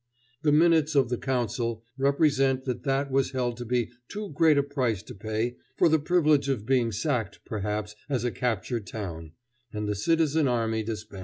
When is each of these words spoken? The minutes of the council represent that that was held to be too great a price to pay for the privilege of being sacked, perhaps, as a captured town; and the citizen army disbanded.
The 0.41 0.51
minutes 0.51 0.95
of 0.95 1.09
the 1.09 1.17
council 1.19 1.83
represent 1.95 2.65
that 2.65 2.81
that 2.85 3.11
was 3.11 3.33
held 3.33 3.55
to 3.57 3.65
be 3.65 3.91
too 4.07 4.31
great 4.31 4.57
a 4.57 4.63
price 4.63 5.03
to 5.03 5.13
pay 5.13 5.57
for 5.77 5.87
the 5.89 5.99
privilege 5.99 6.49
of 6.49 6.65
being 6.65 6.91
sacked, 6.91 7.37
perhaps, 7.45 7.95
as 8.09 8.23
a 8.23 8.31
captured 8.31 8.87
town; 8.87 9.33
and 9.71 9.87
the 9.87 9.93
citizen 9.93 10.47
army 10.47 10.81
disbanded. 10.81 11.19